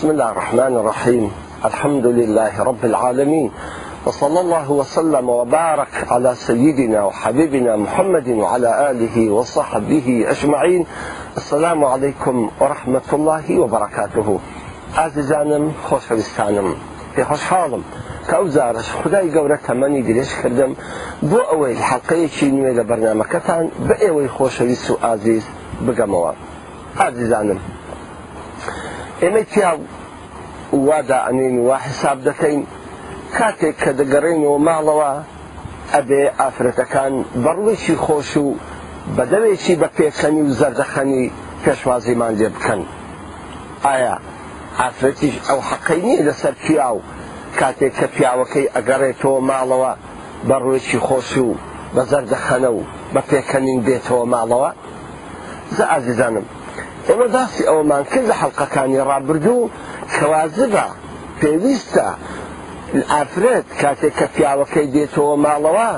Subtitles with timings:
[0.00, 1.30] بسم الله الرحمن الرحيم
[1.64, 3.50] الحمد لله رب العالمين
[4.06, 10.86] وصلى الله وسلم وبارك على سيدنا وحبيبنا محمد وعلى آله وصحبه أجمعين
[11.36, 14.28] السلام عليكم ورحمة الله وبركاته
[14.96, 16.04] عزيزانم خوش
[17.16, 20.72] پێ خۆشحاڵم خوش ئەو جارش خدای گەورە تەمەنی درێژ کردم
[21.30, 25.44] بۆ ئەوەی حەقەیەکی نوێ لە بەرنمەکەتان خوش ئێوەی خۆشەویست و ئازیز
[29.22, 29.72] ئێمە تیا
[30.88, 32.60] وادا ئەنین وا حساب دەکەین
[33.38, 35.12] کاتێک کە دەگەڕێنەوە ماڵەوە
[35.94, 38.48] ئەبێ ئافرەتەکان بەڕوێکی خۆش و
[39.16, 41.24] بەدەوێکی بە پێخەنی و زەردەخەنی
[41.62, 42.80] پێشوازیمان لێ بکەن
[43.86, 44.16] ئایا
[44.80, 46.96] ئافرەتیش ئەو حەقەی نییە لەسەر پیاو
[47.60, 49.92] کاتێک کە پیاوەکەی ئەگەڕێتەوە ماڵەوە
[50.48, 51.50] بەڕوێکی خۆش و
[51.94, 52.80] بە زەردەخەنە و
[53.14, 54.70] بە پێکەنین بێتەوە ماڵەوە
[55.76, 56.46] زە ئازیزانم
[57.10, 59.70] ئێمە باسی ئەوەمان کرد لە حەڵلقەکانی ڕابردوو
[60.14, 60.86] کەوازبە
[61.40, 62.06] پێویستە
[63.12, 65.90] ئافرەت کاتێک کە پیاوەکەی دێتەوە ماڵەوە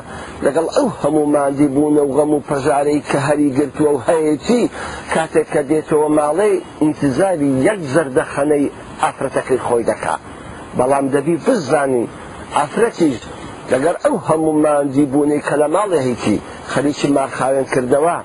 [0.45, 4.65] لەگەڵ ئەو هەموو مادی بوونە و غەم و پەژارەی کە هەری گرتووە و هەیەی
[5.15, 6.51] کاتێک کە دێتەوە ماڵێ
[6.83, 8.67] ئینتزاری یەک زەردەخەنەی
[9.03, 10.15] ئافرەتەکەی خۆی دەکا
[10.79, 12.05] بەڵام دەبی بزانانی
[12.57, 13.17] ئافرەتیش
[13.73, 16.37] لەگەر ئەو هەموو مادی بوونی کە لە ماڵێ هیچی
[16.73, 18.17] خەریکی ماخاوێن کردەوە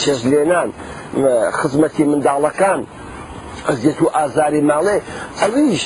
[0.00, 0.70] چێژ لێنان
[1.58, 2.80] خزمەتی منداڵەکان
[3.68, 4.96] ئەزیێت و ئازاری ماڵێ
[5.40, 5.84] ئەویش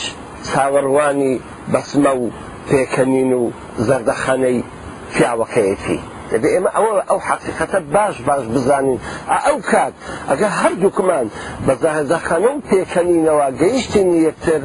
[0.49, 1.35] چاوەڕوانی
[1.73, 2.25] بەسمە و
[2.69, 3.43] پێکەنین و
[3.87, 4.59] زەردەخەنەی
[5.15, 5.99] پیاوەکەیەتی.
[6.33, 8.99] دەبێ ئێمە ئەوە ئەو حقیقەتە باش باش بزانین
[9.47, 9.95] ئەو کات
[10.31, 11.27] ئەگە هەردووکمان
[11.67, 14.61] بەزاهدەخەنە و پێکەنینەوە گەیشتین یەکتر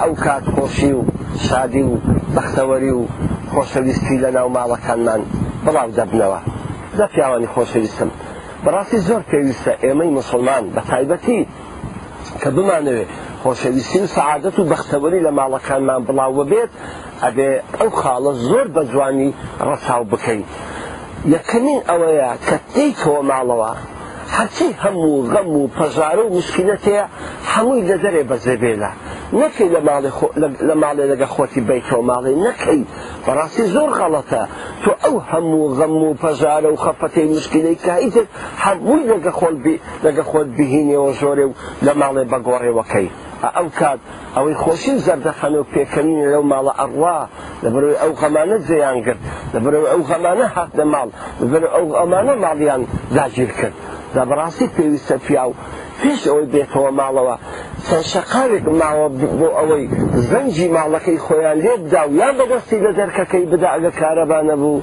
[0.00, 1.02] ئەو کات خۆشی و
[1.46, 1.94] شادی و
[2.34, 3.02] بەختەوەری و
[3.52, 5.22] خۆشەویستی لە ناو ماڵەکانمان
[5.64, 6.40] بڵاو دەبنەوە
[6.98, 8.10] دە پیاوانی خۆشەویستم.
[8.64, 11.40] بەڕاستی زۆر پێویستە ئێمەی مسلمان بە تایبەتی
[12.40, 13.10] کە بمانەوێت
[13.42, 16.72] خۆشەویستی و سعادەت و بەختەوەری لە ماڵەکانمان بڵاوە بێت
[17.24, 19.30] ئەبێ ئەو خاڵە زۆر بە جوانی
[19.68, 20.42] ڕەچاو بکەین.
[21.34, 23.70] یەکەمین ئەوەیە کە تێیکەوە ماڵەوە
[24.36, 27.04] هەرچی هەموو غەم و پەژارە و مشکلەتەیە
[27.52, 28.92] هەمووی لە دەرێ بەزێبێلا
[29.40, 29.68] نەکەی
[30.68, 32.80] لە ماڵێ لەگە خۆتی بیتەوە ماڵێ نەکەی
[33.28, 34.42] بەڕاستی زۆر غەڵەتە
[34.82, 38.24] تۆ ئەو هەموو غەم و پەژارە و خەفەتەی مشکلەی کائیتر
[38.64, 39.56] هەمووی لەگە خۆل
[40.04, 41.54] لەگە خۆت بهینەوە زۆرێ و
[41.86, 43.08] لە ماڵێ بەگۆڕێوەکەی
[43.56, 44.00] ئەو کات
[44.36, 47.18] ئەوەی خۆشی زەردەخەن و پێکەنین لەو ماڵە ئەڕوا
[47.64, 49.20] لەبەرەوەی ئەو خەمانە جێیان کرد
[49.54, 51.08] لەبەرەوە ئەو خەمانە هاتە ماڵ
[51.40, 52.82] لەبەر ئەو ئەمانە ماڵیان
[53.16, 53.76] داگیر کرد
[54.14, 55.54] دا بەڕاستی پێویستە پیا و
[56.02, 57.36] پێش ئەوەی بێتەوە ماڵەوە
[57.90, 59.08] چەند شقالێک ماوە
[59.40, 59.84] بۆ ئەوەی
[60.28, 64.80] زەنجی ماڵەکەی خۆیان لێبدا و یان بەدەستی لە دەرکەکەی بدا ئەگە کارەبا نەبوو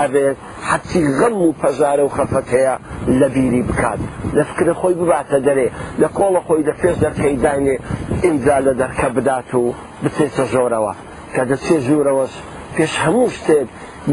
[0.00, 2.74] ئەبێت حەتی غەم و پەژارە و خەفەتەیە
[3.20, 4.00] لە بیری بکات
[4.36, 5.68] لە فکرە خۆی بباتە دەرێ
[6.02, 7.76] لە کۆڵە خۆی لە پێش دەرکەی دانێ
[8.24, 9.64] ئینجا لە دەرکە بدات و
[10.02, 10.92] بچێتە ژۆرەوە
[11.34, 12.34] کە دەچێ ژوورەوەش
[12.76, 13.68] پێش هەموو شتێک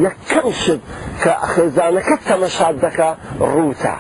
[0.06, 0.82] یەکەم شت
[1.22, 3.10] کە ئەخێزانەکە تەمەشاد دەکە
[3.54, 3.96] ڕوتە.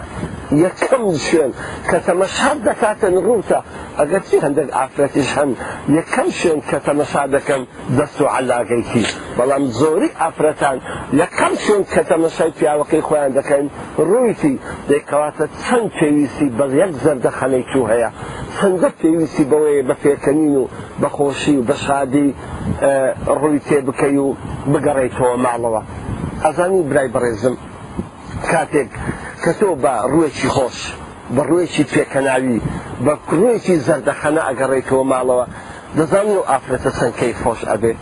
[0.58, 1.52] یەکەم شوێن
[1.90, 3.60] کە تەمەشار دەکاتن ڕوتە
[4.00, 5.52] ئەگەر چی هەندێک ئافرەتیش هەن
[5.98, 7.62] یەکەم شوێن کە تەمەشا دەکەم
[7.98, 9.06] دەست و علاگەیکی
[9.38, 10.78] بەڵام زۆری ئافرەتان
[11.22, 13.66] یەکەم شوێن کە تەمەشای پیاوەکەی خۆیان دەکەین
[14.10, 14.56] ڕوویتی
[14.90, 18.10] دەیکەواتە چەند پێویستی بە یەک زەردەخەنەی تو هەیە
[18.58, 20.64] چەندە پێویستی بەوەیە بە پێکەنین و
[21.02, 22.28] بەخۆشی و بە شادی
[23.42, 24.28] ڕووی تێ بکەی و
[24.74, 25.82] بگەڕێیتەوە ماڵەوە
[26.46, 27.56] ئەزانی برای بەڕێزم
[28.52, 28.92] کاتێک
[29.44, 30.78] کە تۆ بە ڕوێکی خۆش
[31.36, 32.60] بە ڕوێکی پێکەناوی
[33.06, 35.46] بە کوڕێکی زەردەخەنە ئەگەڕێتەوە ماڵەوە
[35.98, 38.00] دەزانین و ئافرەتە سنگکەی خۆش ئەبێت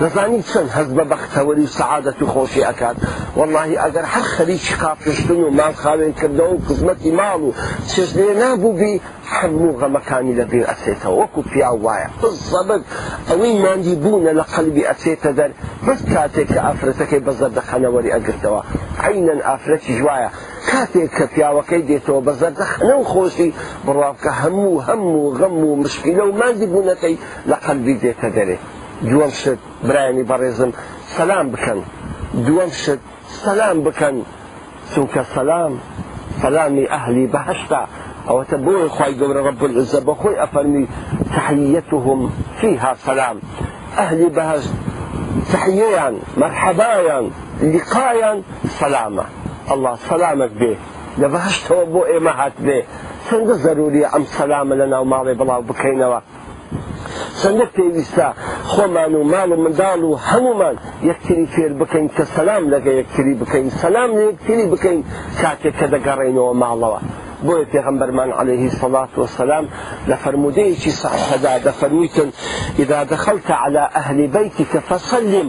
[0.00, 2.96] دەزانین چەند هەز بە بەختەوەری سعادەت و خۆشی ئەکات
[3.38, 7.52] واللهی ئەگەر هەر خەریکی قاپشتن و مام خاوێن کردە و قزمەتی ماڵ و
[7.90, 9.00] چێژێ نابووبی
[9.36, 12.10] هەموو غەمەکانی لەبێ ئەسێتەوە وەکو پیا وایە
[12.50, 12.82] زەبد
[13.28, 15.50] ئەوەی مادی بوونە لە قەلبی ئەسێتە دەر
[15.86, 18.60] بەس کاتێک کە ئافرەتەکەی بەزەر دەخەنەوەری ئەگرتەوە
[19.06, 20.30] عینەن ئافرەتی جوایە
[20.70, 23.50] کاتێک کە پیاوەکەی دێتەوە بەزەر دەخنە و خۆشی
[23.86, 27.16] بڕواکە هەموو هەموو غەم و مشکلە و مادی بوونەکەی
[27.50, 28.64] لە قەلبی دێتە دەرێت
[29.10, 30.72] دوام شد برایانی بەڕێزم
[31.16, 31.78] سلام بکن
[32.46, 32.98] دوام شت
[33.42, 33.76] سەسلام
[35.34, 35.72] سلام
[36.42, 37.80] سلامی اهلی بهشتا
[38.28, 40.88] او بەهشتا ئەوەتە بۆی رب العزة ڕبلزە بەخۆی افرمی
[41.36, 43.36] تحییتهم فيها سلام
[43.98, 44.72] اهلی بهشت
[45.52, 47.30] تحييان مرحبايان
[47.62, 48.42] لقايا
[48.80, 49.24] سلامة
[49.72, 50.76] الله سلامك به
[51.18, 52.82] لبهشت بو إمهات به
[53.30, 56.20] سند ضروري أم سلام لنا و ومالي بلا بكينوا
[57.42, 58.34] سند تيويستا
[58.70, 60.74] خۆمان و ماڵ و منداڵ و هەمومان
[61.10, 64.98] یەکتری فێر بکەین کە سەسلام لەگە یەکتری بکەین سەسلام یەکتری بکەین
[65.40, 67.00] کاتێک کە دەگەڕێنەوە ماڵەوە.
[67.46, 69.64] بۆیە پێغمبەرمان عليه الصلاة والسلام
[70.10, 72.28] لە فرمودەیەکی ساحدا دەفەرمیتن
[72.82, 75.48] إذا دخلت على أهل بيتك فسلم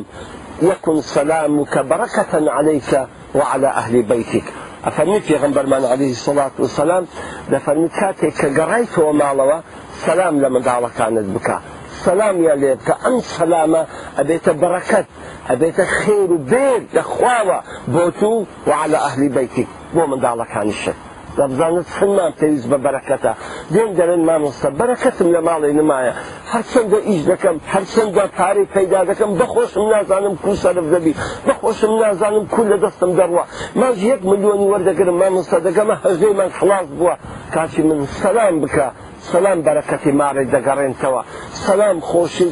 [0.62, 2.92] يكن سلامك بركة عليك
[3.36, 4.44] وعلى أهل بيتك
[4.88, 7.04] أفرمي پێغمبەرمان عليه الصلاة والسلام
[7.52, 9.64] دەفەرمی کاتێک کە گەڕایتەوە سلام
[10.06, 11.58] سلام لە منداڵەکانت بکە
[12.06, 13.82] سەلامیان لێت کە ئەم سەلامە
[14.18, 15.08] ئەبێتە بەڕەکەت
[15.50, 17.60] ئەبێتە خێر و بێت لەخواوە
[17.94, 18.34] بۆ تو
[18.70, 20.94] وعلى ئەهلی بیتی بۆ منداڵەکانیشە
[21.38, 23.34] دەبزانت سنمان پێویست بە بەرەکەتە
[23.74, 26.14] دێن دەرن مامۆستا بەرەکەتم لە ماڵی نمایە
[26.52, 31.14] هەرچەندە ئیش دەکەم هەرچەندە پارەی پەیدا دەکەم بەخۆشم نازانم کو سەرف دەبی
[31.48, 33.44] بەخۆشم نازانم کو لە دەستم دەڕوە
[33.82, 37.16] ماژ یەک ملیۆنی وەردەگرم مامۆستا دەگەمە هەژێمان خلاص بووە
[37.54, 38.88] کاچی من سەلام بکە
[39.32, 41.22] سلام بەرەکەتی ماڕێک دەگەڕێنتەوە
[41.66, 42.50] سلام خۆشی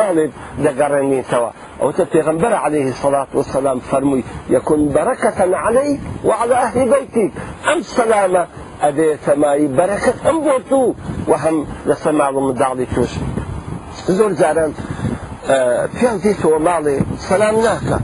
[0.00, 0.26] مالي
[0.64, 1.50] دقرين توا
[1.82, 4.20] ئەوتە پێغمبەر عليه الصلاة والسلام فرمي
[4.56, 5.90] یەکون بركة علي
[6.28, 7.26] وعلى أهل بيتي
[7.72, 8.42] أم سلامة
[8.84, 10.86] ئەدێ سەمایی بركة أم بۆ وهم
[11.28, 11.56] و هەم
[11.88, 13.10] لە سەماڵ و منداڵی توش
[14.18, 14.72] زۆر جاران
[15.98, 17.98] پێم دیتەوە ماڵێ سەسلام ناکە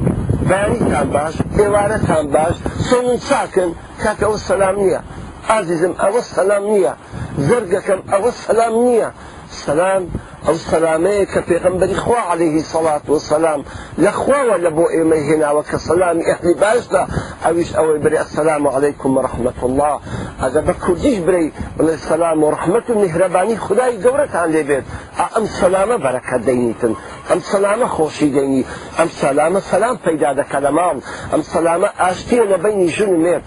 [0.92, 2.56] كان باش ئێوارەتان باش
[2.88, 3.70] سۆن چاکن
[4.02, 5.00] کاکە ئەو سەسلام نییە
[5.48, 6.94] ئازیزم ئەوە سەسلام نییە
[7.38, 9.12] زرقكم أو السلام نية
[9.50, 10.08] سلام
[10.48, 13.60] او سەلامەیە کە پێغمبەری خوا عليه الصلاة و سەسلام
[14.04, 17.06] لە خواوە لە بۆ هنا هێناوە کە سەسلامی ئەحلی باشدا
[17.44, 18.68] ئەویش ئەوەی بری ئەسلام و
[19.62, 20.00] الله
[20.46, 23.96] اذا بە کوردیش بری السلام سەسلام و خداي و عن خدای
[24.34, 24.84] ام لێبێت
[26.02, 26.94] بركة دينيتن
[27.32, 28.64] ام دەینیتن خوشي ديني ام دەینی
[28.98, 30.96] ئەم سەلامە سەسلام پەیدا دەکە لە ماڵ
[31.32, 33.44] ئەم سەلامە ئاشتێ لە بینی ژن مێت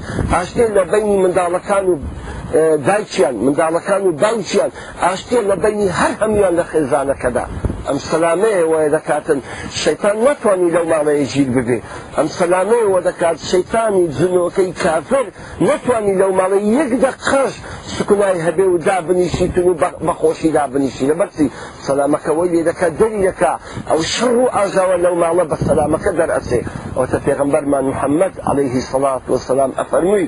[2.88, 4.71] دایکیان منداڵەکان و باوچیان
[5.03, 7.45] ئاشتێ لە بینی هەر هەمویان لە خێزانەکەدا
[7.88, 9.39] ئەم سەلامەیە وە دەکاتن
[9.83, 11.79] شەیتان ناتوانانی لەو ماڵەیە گیر ببێ
[12.17, 15.25] ئەم سەلامەیە وە دەکات شەیتانی جنۆکەی کافر
[15.69, 17.53] نتوانانی لەو ماڵی یەک دەقەش
[17.95, 19.73] سکوای هەبێ و دابنیشیتن و
[20.07, 21.47] بەخۆشی دابنیشی لە بەرسی
[21.88, 23.51] سەلامەکەەوەی لێ دەکە دەریەکە
[23.89, 26.59] ئەو شڕ و ئاژاوە لەو ماڵە بە سەلامەکە دەرئەسێ
[26.95, 30.27] ئەوتە پێغمبەرمان محەممەد عليهەیهی سەڵات وسلام ئەفەرمووی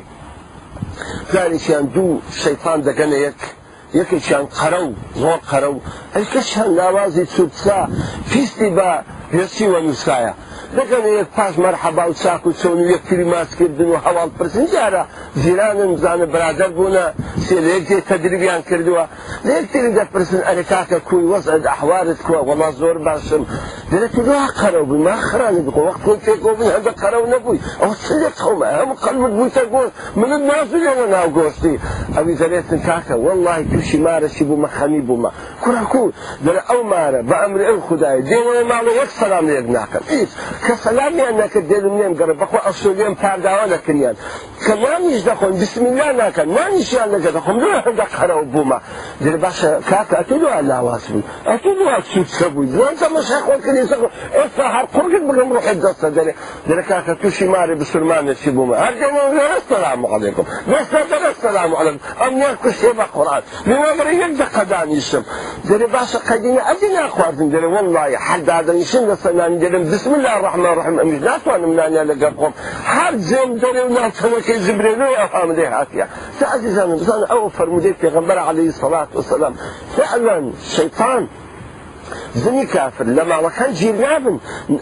[1.31, 2.07] پلانێکیان دوو
[2.41, 3.39] شەیفان دەگەنە یەک
[3.99, 4.91] یەکێکیان قەرە و
[5.21, 5.79] زۆر قەرە و
[6.15, 7.79] هەرکەشیان ناوازی چوبسا
[8.31, 8.89] پیستی بە
[9.33, 10.33] پێسی وە نووسایە
[10.77, 14.65] دەگەن یەک پاش مەرحەبا و چاک و چۆن و یەک فری ماسکردن و هەواڵ پرسن
[14.75, 15.03] جارە
[15.35, 17.05] زیرانم زانە برادر بوونە
[17.47, 19.03] سێلەیەکێ تەدربیان کردووە
[19.47, 23.43] لەکتری دەپرسن ئەرە کاکە کوی وەزت ئەحوارت کووە وەڵا زۆر باشم
[23.91, 28.35] دەرەتوا قەرە بوو ما خرانە بکۆ وەخت تۆ تێکۆ بن هەندە قەرە نەبووی ئەو چلێک
[28.43, 29.87] قەومە هەم قەلمت بووتە گۆر
[30.19, 31.75] منت نازلەوە ناوگۆشتی
[32.15, 35.29] ئەوی دەرێتن کاکە وەڵی تووشی مارەشی بوو مەخەمی بوومە
[35.63, 36.03] کوراکو
[36.45, 40.29] دەرە ئەو مارە بە ئەمر ئەو خدای دێوەڵێ ماڵە وەک سەسلام لێک ناکەم هیچ
[40.65, 44.15] کە سەلامیان نەکرد دێن نێم گەڕە بەخۆ ئەسولێن پارداوا نەکردیان
[44.65, 48.81] کەمانی دخون بسم الله ناكا نان إن شاء الله دخون لا دخرا وبوما
[49.19, 54.09] قال باشا كاك اكيدوا على واسفي اكيدوا هادشي تساوي انت ماشي اخوان كنيسه
[54.45, 56.35] الصحه قرقد بكم روحي داستا داري
[56.67, 62.87] داري كاك توشي ماري بسلمان شي بوما هرجعوا السلام عليكم داستا السلام عليكم اموال كشي
[62.87, 65.23] قران لنظري يدق داني الشم
[65.65, 70.65] داري باشا قدينا ادينا اخوان داري والله حد هذا نشن السنان داري بسم الله الرحمن
[70.65, 72.51] الرحيم مش ناتوان من انا لقاكم
[72.85, 76.07] حد زين داري وناتوان كيزبرينو يا فاهم ليه هاتيا
[76.39, 76.99] ساعتي زمان
[77.31, 79.53] او فرمودي في غنبر عليه الصلاه والسلام
[79.97, 81.27] فعلا شيطان
[82.43, 84.35] زنی کافر لە ماڵەکان گیر نابن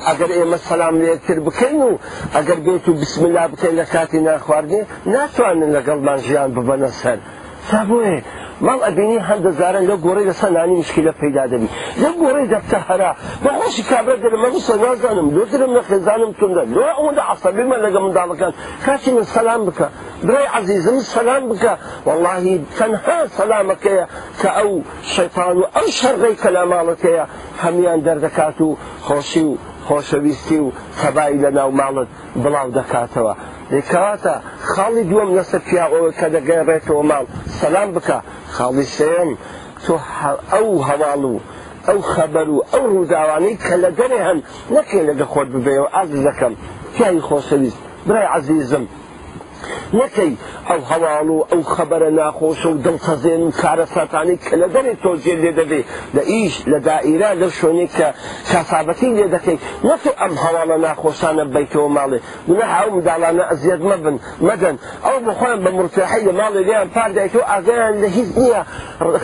[0.08, 1.92] ئەگەر ئێمە سەسلام لێتر بکەین و
[2.36, 4.82] ئەگەر بێت و بسملا بکەین لە کاتی ناخواردێ
[5.14, 7.20] ناتوانن لەگەڵمان ژیان ببەنە سەر
[7.70, 8.20] تا بۆیە
[8.66, 11.70] ماڵ ئەبینی هەندە زارن لە گۆڕی لە سەنانی مشکلە پیدا دەبی
[12.04, 13.12] لە گۆڕی دەفتە هەرا
[13.46, 18.54] بەخۆشی کابرا دەرمە سە نازانم لۆ درم نەخێزانم توندا لۆ ئەوەدا عسەبیمە لەگە منداڵەکان
[18.86, 19.88] کاچی من سەسلام بکە
[20.28, 21.72] برای عزیزم سەسلام بکە
[22.08, 24.06] واللهی تەنها سەسلامەکەیە
[24.40, 24.70] کە ئەو
[25.14, 27.26] شەپان و ئەو شەڕی کەلاماڵەکەیە
[27.64, 28.70] هەمیان دەردەکات و
[29.08, 29.56] خۆشی و
[29.88, 30.68] خۆشەویستی و
[31.02, 32.10] سەبایی لە ناو ماڵت
[32.44, 33.34] بڵاو دەکاتەوە.
[33.76, 34.34] دەکاتە
[34.72, 37.26] خاڵی دووەم لەسەر پیاەوە کە دەگەڕێتەوە ماڵ
[37.60, 38.18] سەسلام بکە.
[38.58, 39.30] خاڵی سێم
[39.86, 39.94] تۆ
[40.54, 41.36] ئەو هەواڵ و
[41.88, 44.40] ئەو خەبەر و ئەو ڕووداوانەی کە لە دەرێ هەن
[44.76, 46.54] نەکەی لەگە خۆت ببێ و ئاز دەکەم
[46.96, 48.86] تیای خۆشەویست برای عزیزم
[50.00, 50.32] نەکەی
[50.70, 55.36] ئەو هەواڵ و ئەو خەبەرە ناخۆش و دڵتەزێن و کارە ساتانی کە لە دەری تۆجێ
[55.44, 55.82] لێ دەبێ
[56.16, 58.08] لە ئیش لە دائیرا لە شوێنێک کە
[58.52, 64.16] کاسابەتی لێ دەکەی نەتو ئەم هەواڵە ناخۆشانە بیتەوە ماڵێ منە هاو منداڵانە ئەزیێت مەبن
[64.48, 64.76] مەدەن
[65.06, 68.62] ئەو بخۆیان بە مرتاحی لە ماڵی لیان پاردایتەوە ئاگەیان لە هیچ نییە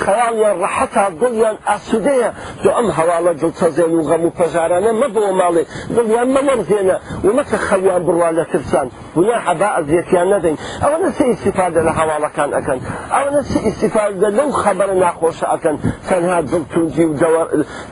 [0.04, 2.30] خەیاڵیان ڕەحەتا دڵیان ئاسوودەیە
[2.62, 5.64] تۆ ئەم هەواڵە دڵتەزێن و غەم و پەژارانە مەبەوە ماڵێ
[5.96, 6.96] دڵیان مەمەرزێنە
[7.28, 12.50] ومەکە خەڵیان بڕوا لە ترسان ونا حەبا ئەزیێتیان نەدەین بکەین ئەوەنە سێ استیفادە لە هەواڵەکان
[12.56, 12.80] ئەەکەن
[13.16, 15.78] ئەوەنە سێ استیفادە لەو خەبەرە ناخۆشە ئەەکەن
[16.10, 17.14] تەنها دڵتونجی و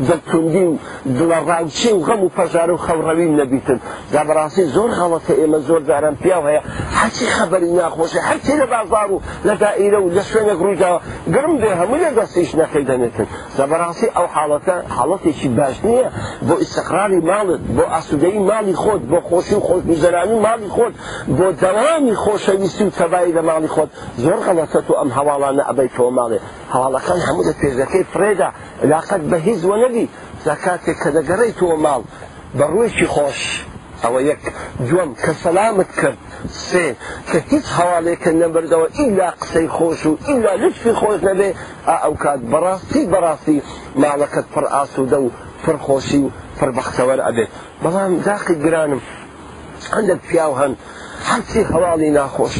[0.07, 0.73] دڵتوندی و
[1.17, 3.79] دڵڕانچی و غەم و پەژار و خەڕەوی نەبیتن
[4.13, 6.61] دا بەڕاستی زۆر خەڵەتە ئێمە زۆر دارم پیاو هەیە
[6.99, 10.99] هەچی خەبەری ناخۆشە هەرچی لە بازار و لە دائیرە و لە شوێنە گروداوە
[11.33, 13.27] گرم بێ هەموو لە دەستیش نەکەی دەنێتن
[13.57, 16.07] دا بەڕاستی ئەو حاڵەتە حڵەتێکی باش نییە
[16.47, 20.93] بۆ ئیسەقراری ماڵت بۆ ئاسوودەی ماڵی خۆت بۆ خۆشی و خۆشگوزەرانی ماڵی خۆت
[21.37, 23.89] بۆ دەوامی خۆشە پێویستی و تەبایی لە ماڵی خۆت
[24.23, 26.39] زۆر غەڵەتەت و ئەم هەواڵانە ئەبیتەوە ماڵێ
[26.73, 28.49] هەواڵەکان هەموو لە پێزەکەی پرێدا
[28.89, 30.05] لااقەت بە هیچ وە نەبی
[30.47, 32.01] زکاتێک کە دەگەڕی تۆ ماڵ
[32.57, 33.39] بە ڕوویکی خۆش.
[34.03, 34.43] ئەوە یەک
[34.89, 36.19] دوم کە سەلامت کرد
[36.67, 36.85] سێ
[37.29, 41.49] کە هیچ هەواڵێکە نەبردەوە ئیلا قسەی خۆش و ئیلا لچی خۆش نەبێ
[41.89, 43.57] ئەو کات بەڕاستی بەڕاستی
[44.01, 45.29] ماڵەکەت پڕ ئاسوودە و
[45.63, 46.29] پرخۆشی و
[46.59, 47.51] پربەختەوەر ئەبێت
[47.83, 49.01] بەڵام داقی گرانم
[49.93, 50.73] هەندێک پیاو هەن
[51.29, 52.55] هەرچی هەواڵی ناخۆش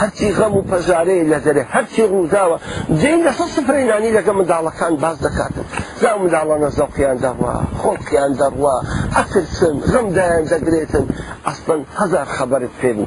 [0.00, 2.56] هەرچی غەم و پەژارەیە لە دەرێ هەرچی ڕووداوە
[3.00, 5.66] جین لە سفرینانی لەگە منداڵەکان باز دەکاتن
[6.02, 8.76] دا منداڵانە زەڵقییان دەڕوا خۆڵکیان دەڕوا
[9.16, 11.04] ئەترسن غەمدایان دەگرێتن
[11.46, 13.06] ئەسپەن هزار خەبەرت پێبوو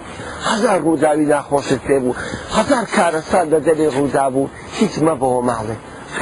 [0.50, 2.16] هزار ڕووداوی ناخۆشت پێبوو
[2.58, 4.48] هزار کارەسا لە دەرێ ڕوودا بوو
[4.80, 5.76] هیچ مەبەوە ماڵێ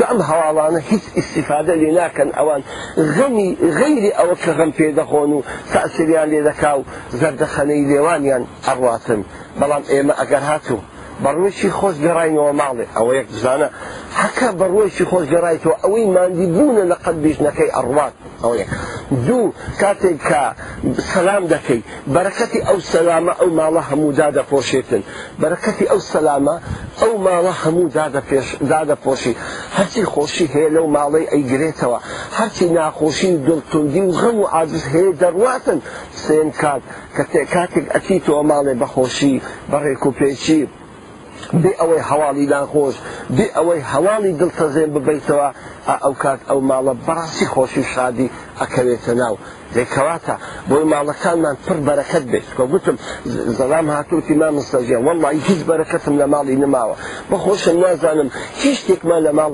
[0.09, 2.61] ئەم هەواڵانە هیچ ئیسیفادە لێ ناکەن ئەوان
[3.15, 5.39] غەمی غەیری ئەوە کە غەم پێدەخۆن و
[5.73, 6.81] تاسریان لێ دەکا و
[7.19, 9.21] زەردەخەنەی لێوانیان ئەڕاتن
[9.59, 10.81] بەڵام ئێمە ئەگەر هاتوو.
[11.23, 13.67] بەڕوشی خۆش گەڕینەوە ماڵێ ئەوە یەک بزانە
[14.21, 18.69] حەکە بەڕۆیشی خۆش گەڕایەوە ئەوەی مادی بوونە لە قەت بیژنەکەی ئەڕوات ئەو یەک
[19.27, 19.51] دوو
[19.81, 20.43] کاتێک کە
[21.01, 21.81] سەسلام دەکەی
[22.15, 25.01] بەرەکەتی ئەو سەلامە ئەو ماڵە هەموودا دەپۆشێتن
[25.41, 26.55] بەرەکەتی ئەو سەلامە
[27.01, 27.87] ئەو ماڵە هەموو
[28.71, 29.35] دادەپۆشی
[29.77, 31.99] هەرچی خۆشی هەیە لەو ماڵی ئەیگرێتەوە
[32.37, 35.79] هەرچی ناخۆشی دڵتوندی و غەم و عجز هەیە دەڕاتن
[36.25, 36.81] سێن کات
[37.15, 39.35] کە تێکاتێک ئەتی تۆ ماڵێ بەخۆشی
[39.71, 40.61] بەڕێک و پێچی
[41.61, 42.95] بێ ئەوەی هەواڵی داخۆش
[43.35, 45.47] بێ ئەوەی هەواڵی دڵتەزێن ببیتەوە
[46.03, 48.27] ئەو کات ئەو ماڵە بەڕاستی خۆشی شادی
[48.59, 49.35] ئەکەوێتە ناو
[49.75, 50.35] دەیکەواتە
[50.69, 52.97] بۆی ماڵەکانمان پر بەرەکەت بێت کە گوتم
[53.57, 56.95] زەلام هاتووتی ما مستەژیان وەڵی هیچ بەرەکەتم لە ماڵی نماوە
[57.29, 58.29] بەخۆشم نازانم
[58.61, 59.51] هیچ شتێکمان لە ماڵ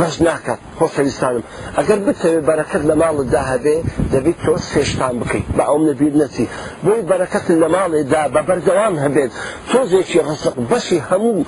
[0.00, 1.44] بەش ناکات خۆشەویستانم
[1.78, 3.76] ئەگەر بتەوێت بەرەکەت لە ماڵت داهبێ
[4.12, 6.46] دەبیت تۆ سێشتان بکەیت بە ئەوم نەبییر نەچی
[6.84, 9.30] بۆی بەرەکەت لە ماڵێدا بە بەردەوام هەبێت
[9.70, 11.38] تۆزێکی ڕسق بەشی هەموو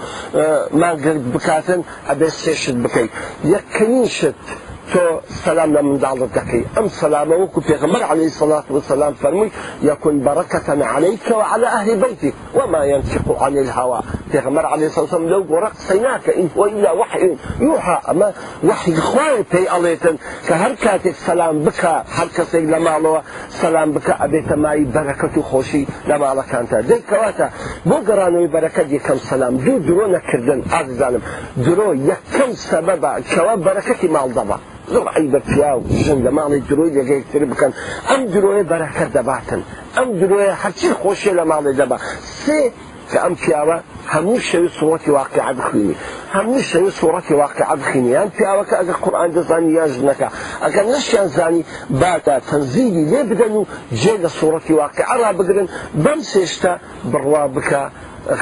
[0.82, 3.10] ماگەر بکاتن ئەبێت سێشت بکەیت
[3.54, 4.42] یەکەنین شت.
[4.92, 5.00] تو
[5.44, 9.50] سلام من دالتك أم سلام وكو في غمر عليه الصلاة والسلام فرمي
[9.82, 14.00] يكون بركة عليك وعلى أهل بيتك وما ينشق عن الهوى
[14.32, 18.32] في غمر عليه الصلاة والسلام لو قرق سيناك إن هو إلا وحي يوحى أما
[18.64, 20.16] وحي خوان في أليتن
[20.48, 21.86] كهركات السلام بك
[22.16, 27.50] حركة لما الله سلام بك أبيت ماي بركة خوشي لما الله كانت دي كواتا
[27.86, 31.20] بقران بركة دي كم سلام دو درو نكردن عزيزانم
[31.56, 34.58] درو يكم سبب كوا بركة مال ضبا
[34.92, 37.72] زڕعی بە پیاو ژن لە ماڵی درۆی لەگەیتر بکەن
[38.08, 39.60] ئەم درۆیە بەرەکە دەباتن
[39.96, 41.98] ئەم درۆیە هەرچی خۆشیە لە ماڵی دەبا
[42.44, 42.60] سێ
[43.10, 43.76] کە ئەم پیاوە
[44.14, 45.96] هەموو شەوی سوەتی واقع بخوێنی
[46.36, 50.28] هەموو شەوی سوەتی واقع بخینیان پیاوەکە ئەگە قورآان دەزانانی یان ژنەکە
[50.64, 51.62] ئەگەر نەشیان زانی
[52.00, 53.62] بادا تەنزیلی لێ بدەن و
[54.00, 55.68] جێ لە سوەتی واقع ئەلا بگرن
[56.04, 56.72] بەم سێشتا
[57.12, 57.82] بڕوا بکە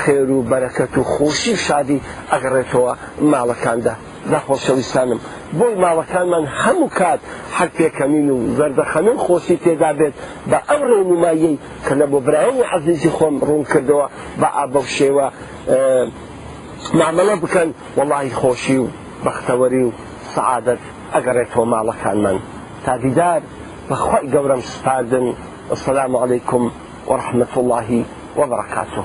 [0.02, 1.98] خێر و بەرەکەت و خۆشی شادی
[2.32, 2.92] ئەگەڕێتەوە
[3.30, 3.94] ماڵەکاندا
[4.30, 5.20] نەخۆشەویستانم
[5.58, 7.20] بۆی ماڵەکانمان هەموو کات
[7.56, 10.14] حەک پێکەمین و زەردەخەمن خۆشی تێدا بێت
[10.50, 14.06] بە ئەم ڕێنمایی کە لە بۆ برایانی عزیزی خۆم ڕوون کردەوە
[14.40, 15.26] بە ئابە شێوە
[16.98, 18.86] معمەڵە بکەن وڵی خۆشی و
[19.26, 19.90] بەختەوەری و
[20.34, 20.80] سعادت
[21.14, 22.38] ئەگەڕێتەوە ماڵەکانمان
[22.86, 23.40] تادیدار
[23.90, 25.26] بەخوای گەورم سپاردن
[25.68, 26.62] والسلام عليكم
[27.10, 27.88] ورحمة الله
[28.38, 29.00] وبركاته